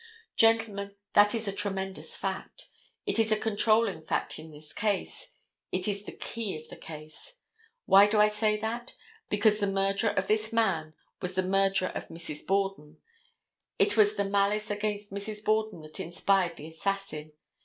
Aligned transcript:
Gentlemen, 0.35 0.95
that 1.13 1.35
is 1.35 1.47
a 1.47 1.51
tremendous 1.51 2.17
fact. 2.17 2.69
It 3.05 3.19
is 3.19 3.31
a 3.31 3.37
controlling 3.37 4.01
fact 4.01 4.39
in 4.39 4.49
this 4.49 4.73
case. 4.73 5.35
It 5.71 5.87
is 5.87 6.05
the 6.05 6.11
key 6.11 6.57
of 6.57 6.67
the 6.69 6.75
case. 6.75 7.35
Why 7.85 8.07
do 8.07 8.19
I 8.19 8.27
say 8.27 8.57
that? 8.57 8.95
Because 9.29 9.59
the 9.59 9.67
murderer 9.67 10.09
of 10.09 10.25
this 10.25 10.51
man 10.51 10.95
was 11.21 11.35
the 11.35 11.43
murderer 11.43 11.89
of 11.93 12.07
Mrs. 12.07 12.47
Borden. 12.47 12.97
It 13.77 13.95
was 13.95 14.15
the 14.15 14.25
malice 14.25 14.71
against 14.71 15.11
Mrs. 15.13 15.43
Borden 15.45 15.81
that 15.81 15.99
inspired 15.99 16.55
the 16.55 16.65
assassin. 16.69 17.33